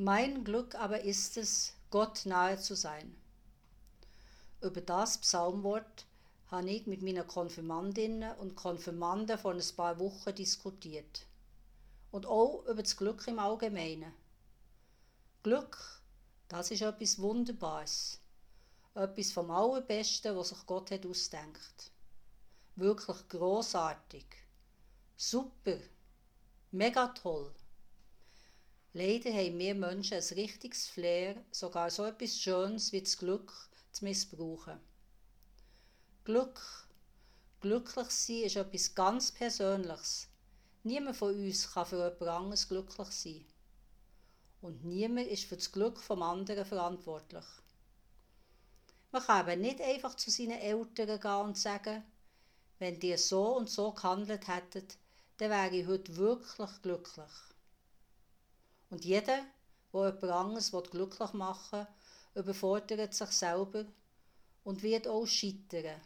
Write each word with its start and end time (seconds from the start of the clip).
Mein 0.00 0.44
Glück 0.44 0.76
aber 0.76 1.00
ist 1.02 1.36
es, 1.36 1.74
Gott 1.90 2.24
nahe 2.24 2.56
zu 2.56 2.76
sein. 2.76 3.16
Über 4.62 4.80
das 4.80 5.18
Psalmwort 5.18 6.06
habe 6.52 6.70
ich 6.70 6.86
mit 6.86 7.02
meinen 7.02 7.26
Konfirmandinnen 7.26 8.36
und 8.36 8.54
Konfirmanden 8.54 9.36
vor 9.36 9.54
ein 9.54 9.76
paar 9.76 9.98
Wochen 9.98 10.32
diskutiert. 10.36 11.26
Und 12.12 12.26
auch 12.26 12.64
über 12.66 12.80
das 12.84 12.96
Glück 12.96 13.26
im 13.26 13.40
Allgemeinen. 13.40 14.12
Glück, 15.42 16.00
das 16.46 16.70
ist 16.70 16.82
etwas 16.82 17.18
Wunderbares. 17.18 18.20
Etwas 18.94 19.32
vom 19.32 19.50
Allerbesten, 19.50 20.36
was 20.36 20.50
sich 20.50 20.64
Gott 20.66 20.92
hat 20.92 21.06
ausdenkt. 21.06 21.90
Wirklich 22.76 23.28
großartig. 23.30 24.26
Super. 25.16 25.78
Mega 26.70 27.08
toll. 27.08 27.52
Leider 29.00 29.30
haben 29.32 29.60
wir 29.60 29.76
Menschen 29.76 30.14
ein 30.14 30.34
richtiges 30.34 30.88
Flair, 30.88 31.36
sogar 31.52 31.88
so 31.88 32.04
etwas 32.04 32.36
Schönes 32.36 32.90
wie 32.90 33.00
das 33.00 33.16
Glück 33.16 33.52
zu 33.92 34.04
missbrauchen. 34.04 34.80
Glück, 36.24 36.60
glücklich 37.60 38.10
sein 38.10 38.42
ist 38.42 38.56
etwas 38.56 38.96
ganz 38.96 39.30
Persönliches. 39.30 40.26
Niemand 40.82 41.16
von 41.16 41.32
uns 41.32 41.72
kann 41.72 41.86
für 41.86 41.98
jemand 41.98 42.22
anderes 42.22 42.68
glücklich 42.68 43.08
sein. 43.12 43.44
Und 44.62 44.84
niemand 44.84 45.28
ist 45.28 45.44
für 45.44 45.56
das 45.56 45.70
Glück 45.70 46.00
vom 46.00 46.20
anderen 46.20 46.64
verantwortlich. 46.64 47.46
Man 49.12 49.22
kann 49.22 49.48
eben 49.48 49.60
nicht 49.60 49.80
einfach 49.80 50.16
zu 50.16 50.28
seinen 50.32 50.58
Eltern 50.58 51.20
gehen 51.20 51.46
und 51.46 51.56
sagen, 51.56 52.02
wenn 52.80 52.98
die 52.98 53.16
so 53.16 53.58
und 53.58 53.70
so 53.70 53.92
gehandelt 53.92 54.48
hätten, 54.48 54.88
dann 55.36 55.50
wäre 55.50 55.76
ich 55.76 55.86
heute 55.86 56.16
wirklich 56.16 56.82
glücklich. 56.82 57.30
Und 58.90 59.04
jeder, 59.04 59.44
der 59.92 60.06
jemand 60.06 60.24
anderes 60.24 60.72
glücklich 60.90 61.32
machen 61.32 61.86
will, 62.34 62.42
überfordert 62.42 63.14
sich 63.14 63.30
selber 63.30 63.84
und 64.64 64.82
wird 64.82 65.08
auch 65.08 65.26
scheitern. 65.26 66.00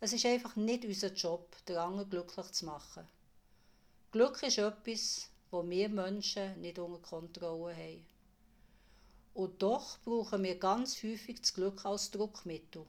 Es 0.00 0.12
ist 0.12 0.26
einfach 0.26 0.56
nicht 0.56 0.84
unser 0.84 1.12
Job, 1.12 1.54
den 1.66 1.76
anderen 1.76 2.10
glücklich 2.10 2.50
zu 2.52 2.66
machen. 2.66 3.06
Glück 4.10 4.42
ist 4.42 4.58
etwas, 4.58 5.28
wo 5.50 5.68
wir 5.68 5.88
Menschen 5.88 6.60
nicht 6.60 6.78
unter 6.78 6.98
Kontrolle 6.98 7.76
haben. 7.76 8.06
Und 9.34 9.62
doch 9.62 9.98
brauchen 10.00 10.42
wir 10.42 10.58
ganz 10.58 11.02
häufig 11.02 11.40
das 11.40 11.54
Glück 11.54 11.84
als 11.84 12.10
Druckmittel. 12.10 12.84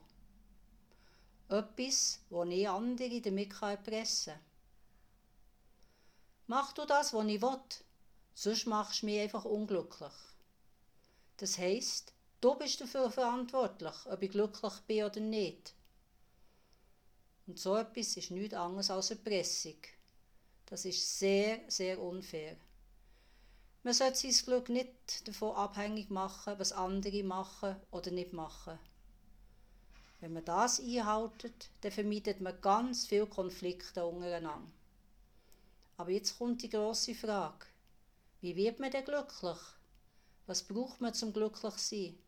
Etwas, 1.48 2.20
wo 2.30 2.44
ich 2.44 2.68
andere 2.68 3.20
damit 3.20 3.62
erpressen 3.62 4.34
kann. 4.34 4.42
Mach 6.46 6.72
du 6.72 6.84
das, 6.84 7.14
was 7.14 7.26
ich 7.26 7.40
will, 7.40 7.60
sonst 8.34 8.66
machst 8.66 9.02
du 9.02 9.06
mich 9.06 9.20
einfach 9.20 9.44
unglücklich. 9.44 10.12
Das 11.36 11.58
heisst, 11.58 12.12
du 12.40 12.54
bist 12.56 12.80
dafür 12.80 13.10
verantwortlich, 13.10 13.94
ob 14.06 14.22
ich 14.22 14.30
glücklich 14.30 14.74
bin 14.86 15.04
oder 15.04 15.20
nicht. 15.20 15.74
Und 17.46 17.58
so 17.58 17.76
etwas 17.76 18.16
ist 18.16 18.30
nichts 18.30 18.54
anderes 18.54 18.90
als 18.90 19.10
Erpressung. 19.10 19.76
Das 20.66 20.84
ist 20.84 21.18
sehr, 21.18 21.60
sehr 21.68 22.00
unfair. 22.00 22.56
Man 23.82 23.92
sollte 23.92 24.32
sein 24.32 24.46
Glück 24.46 24.70
nicht 24.70 25.28
davon 25.28 25.54
abhängig 25.54 26.08
machen, 26.08 26.58
was 26.58 26.72
andere 26.72 27.22
machen 27.22 27.76
oder 27.90 28.10
nicht 28.10 28.32
machen. 28.32 28.78
Wenn 30.20 30.32
man 30.32 30.44
das 30.46 30.80
einhaltet, 30.80 31.68
dann 31.82 31.92
vermeidet 31.92 32.40
man 32.40 32.58
ganz 32.62 33.06
viele 33.06 33.26
Konflikte 33.26 34.06
untereinander. 34.06 34.72
Aber 35.98 36.10
jetzt 36.10 36.38
kommt 36.38 36.62
die 36.62 36.70
große 36.70 37.14
Frage. 37.14 37.66
Wie 38.44 38.56
wird 38.56 38.78
man 38.78 38.90
denn 38.90 39.06
glücklich? 39.06 39.56
Was 40.44 40.64
braucht 40.64 41.00
man 41.00 41.14
zum 41.14 41.32
glücklich 41.32 41.72
sein? 41.78 42.18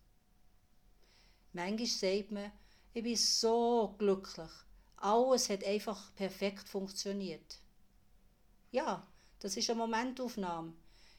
Manchmal 1.53 1.87
sagt 1.87 2.31
man, 2.33 2.53
ich 2.95 3.03
bin 3.03 3.17
so 3.17 3.95
glücklich. 3.99 4.51
Alles 4.97 5.51
hat 5.51 5.63
einfach 5.63 6.15
perfekt 6.15 6.71
funktioniert. 6.71 7.59
Ja, 8.71 9.07
das 9.41 9.59
ist 9.59 9.69
eine 9.69 9.81
Momentaufnahme. 9.81 10.73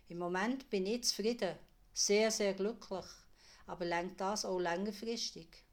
Im 0.09 0.17
Moment 0.17 0.67
bin 0.71 0.87
ich 0.87 1.03
zufrieden, 1.03 1.59
sehr, 1.93 2.31
sehr 2.31 2.55
glücklich, 2.55 3.05
aber 3.67 3.85
lenkt 3.85 4.19
das 4.19 4.45
auch 4.45 4.57
längerfristig. 4.57 5.63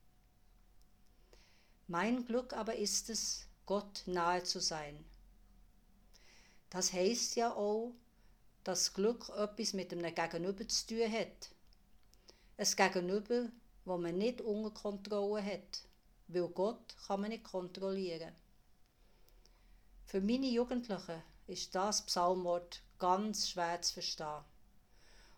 Mein 1.87 2.27
Glück 2.27 2.53
aber 2.53 2.77
ist 2.77 3.09
es, 3.09 3.47
Gott 3.65 4.03
nahe 4.05 4.43
zu 4.43 4.61
sein. 4.61 5.03
Das 6.69 6.93
heißt 6.93 7.37
ja 7.37 7.55
auch, 7.55 7.95
dass 8.65 8.95
Glück 8.95 9.29
etwas 9.37 9.75
mit 9.75 9.93
einem 9.93 10.15
Gegenüber 10.15 10.67
zu 10.67 10.87
tun 10.87 11.13
hat. 11.13 11.51
Ein 12.57 12.93
Gegenüber, 12.93 13.51
wo 13.85 13.99
man 13.99 14.17
nicht 14.17 14.41
unter 14.41 14.71
Kontrolle 14.71 15.45
hat, 15.45 15.83
weil 16.29 16.49
Gott 16.49 16.97
kann 17.07 17.21
man 17.21 17.31
nicht 17.31 17.45
kontrollieren. 17.45 18.33
Für 20.07 20.21
meine 20.21 20.47
Jugendlichen 20.47 21.23
ist 21.47 21.75
das 21.75 22.07
Psalmwort 22.07 22.83
ganz 22.99 23.51
schwer 23.51 23.83
zu 23.83 23.95
verstehen. 23.95 24.45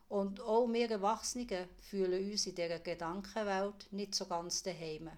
Und 0.09 0.41
auch 0.41 0.69
wir 0.69 0.89
Erwachsenen 0.89 1.69
fühlen 1.81 2.31
uns 2.31 2.47
in 2.47 2.55
dieser 2.55 2.79
Gedankenwelt 2.79 3.93
nicht 3.93 4.15
so 4.15 4.27
ganz 4.27 4.63
daheim. 4.63 5.11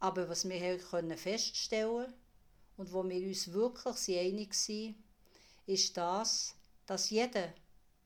Aber 0.00 0.28
was 0.28 0.46
wir 0.46 0.56
hier 0.56 1.16
feststellen 1.16 2.04
können 2.04 2.14
und 2.76 2.92
wo 2.92 3.08
wir 3.08 3.26
uns 3.26 3.52
wirklich 3.52 4.18
einig 4.18 4.52
sind, 4.52 4.96
ist 5.66 5.96
das, 5.96 6.54
dass 6.86 7.10
jeder 7.10 7.52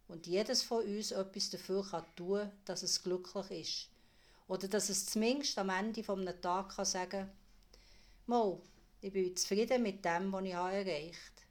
und 0.09 0.27
jedes 0.27 0.63
von 0.63 0.85
uns 0.85 1.13
etwas 1.13 1.51
dafür 1.51 1.87
kann 1.89 2.05
tun 2.17 2.41
kann, 2.41 2.53
dass 2.65 2.83
es 2.83 3.03
glücklich 3.03 3.51
ist. 3.51 3.89
Oder 4.49 4.67
dass 4.67 4.89
es 4.89 5.07
zumindest 5.07 5.57
am 5.59 5.69
Ende 5.69 6.03
eines 6.13 6.41
Tages 6.41 6.77
kann 6.77 6.85
sagen 6.85 7.31
kann, 8.27 8.61
ich 9.03 9.13
bin 9.13 9.37
zufrieden 9.37 9.83
mit 9.83 10.05
dem, 10.05 10.33
was 10.33 10.45
ich 10.45 10.53
erreicht 10.53 11.33
habe. 11.37 11.51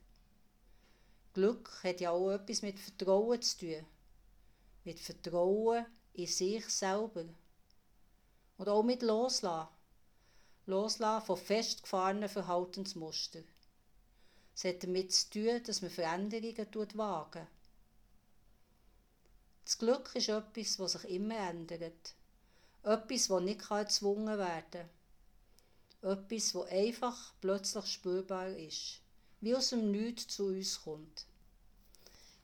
Glück 1.34 1.84
hat 1.84 2.02
ja 2.02 2.12
auch 2.12 2.32
etwas 2.32 2.62
mit 2.62 2.80
Vertrauen 2.80 3.42
zu 3.42 3.58
tun. 3.60 3.86
Mit 4.84 5.00
Vertrauen 5.00 5.86
in 6.14 6.28
sich 6.28 6.68
selber. 6.68 7.26
Und 8.58 8.68
auch 8.68 8.84
mit 8.84 9.02
Loslassen. 9.02 9.70
Loslassen 10.66 11.26
von 11.26 11.38
festgefahrenen 11.38 12.30
Verhaltensmustern. 12.30 13.46
Es 14.60 14.66
hat 14.66 14.84
damit 14.84 15.14
zu 15.14 15.30
tun, 15.30 15.64
dass 15.64 15.82
man 15.82 15.90
Veränderungen 15.90 16.98
wagen. 16.98 17.48
Das 19.64 19.78
Glück 19.78 20.14
ist 20.16 20.28
etwas, 20.28 20.76
das 20.76 20.92
sich 20.92 21.06
immer 21.12 21.38
ändert. 21.38 22.14
Etwas, 22.84 23.28
das 23.30 23.42
nicht 23.42 23.70
gezwungen 23.70 24.38
werden 24.38 24.90
kann. 26.02 26.12
Etwas, 26.12 26.52
das 26.52 26.68
einfach 26.72 27.34
plötzlich 27.40 27.86
spürbar 27.86 28.50
ist, 28.50 29.00
wie 29.40 29.56
aus 29.56 29.70
dem 29.70 29.92
Nichts 29.92 30.36
zu 30.36 30.48
uns 30.48 30.82
kommt. 30.82 31.26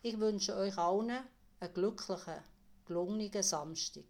Ich 0.02 0.18
wünsche 0.18 0.56
euch 0.56 0.78
allen 0.78 1.22
einen 1.60 1.74
glücklichen, 1.74 2.42
gelungenen 2.86 3.44
Samstag. 3.44 4.06